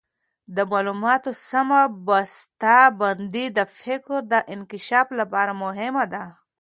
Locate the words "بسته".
2.07-2.77